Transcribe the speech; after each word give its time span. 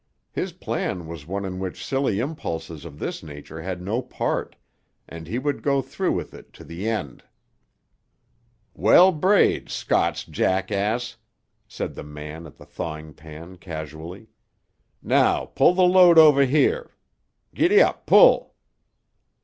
His 0.31 0.51
plan 0.51 1.05
was 1.05 1.27
one 1.27 1.45
in 1.45 1.59
which 1.59 1.85
silly 1.85 2.17
impulses 2.19 2.85
of 2.85 2.97
this 2.97 3.21
nature 3.21 3.61
had 3.61 3.83
no 3.83 4.01
part, 4.01 4.55
and 5.07 5.27
he 5.27 5.37
would 5.37 5.61
go 5.61 5.79
through 5.79 6.13
with 6.13 6.33
it 6.33 6.51
to 6.53 6.63
the 6.63 6.89
end. 6.89 7.23
"Well 8.73 9.11
brayed, 9.11 9.69
Scots 9.69 10.23
jackass," 10.23 11.17
said 11.67 11.93
the 11.93 12.01
man 12.03 12.47
at 12.47 12.55
the 12.57 12.65
thawing 12.65 13.13
pan 13.13 13.57
casually. 13.57 14.25
"Now 15.03 15.45
pull 15.45 15.75
tuh 15.75 15.83
load 15.83 16.17
over 16.17 16.45
here. 16.45 16.97
Giddap 17.53 18.07
pull!" 18.07 18.55